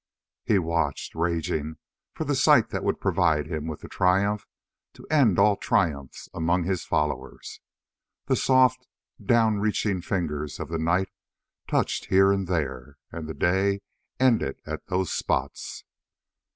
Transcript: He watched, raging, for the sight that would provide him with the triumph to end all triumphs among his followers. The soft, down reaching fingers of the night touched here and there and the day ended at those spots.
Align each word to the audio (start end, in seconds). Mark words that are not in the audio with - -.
He 0.43 0.57
watched, 0.57 1.13
raging, 1.13 1.77
for 2.15 2.23
the 2.23 2.33
sight 2.33 2.69
that 2.69 2.83
would 2.83 2.99
provide 2.99 3.45
him 3.45 3.67
with 3.67 3.81
the 3.81 3.87
triumph 3.87 4.47
to 4.93 5.05
end 5.11 5.37
all 5.37 5.55
triumphs 5.55 6.27
among 6.33 6.63
his 6.63 6.83
followers. 6.83 7.61
The 8.25 8.35
soft, 8.35 8.87
down 9.23 9.59
reaching 9.59 10.01
fingers 10.01 10.59
of 10.59 10.69
the 10.69 10.79
night 10.79 11.11
touched 11.67 12.05
here 12.05 12.31
and 12.31 12.47
there 12.47 12.97
and 13.11 13.27
the 13.29 13.35
day 13.35 13.81
ended 14.19 14.59
at 14.65 14.87
those 14.87 15.11
spots. 15.11 15.83